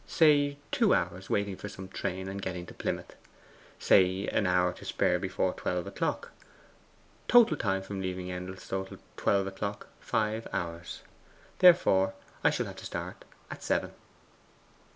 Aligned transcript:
'Say 0.07 0.57
two 0.71 0.95
hours 0.95 1.29
waiting 1.29 1.55
for 1.55 1.69
some 1.69 1.87
train 1.87 2.27
and 2.27 2.41
getting 2.41 2.65
to 2.65 2.73
Plymouth. 2.73 3.15
'Say 3.77 4.25
an 4.29 4.47
hour 4.47 4.73
to 4.73 4.83
spare 4.83 5.19
before 5.19 5.53
twelve 5.53 5.85
o'clock. 5.85 6.31
'Total 7.27 7.55
time 7.55 7.83
from 7.83 8.01
leaving 8.01 8.31
Endelstow 8.31 8.83
till 8.87 8.97
twelve 9.15 9.45
o'clock, 9.45 9.89
five 9.99 10.47
hours. 10.51 11.03
'Therefore 11.59 12.15
I 12.43 12.49
shall 12.49 12.65
have 12.65 12.77
to 12.77 12.85
start 12.87 13.25
at 13.51 13.61
seven. 13.61 13.91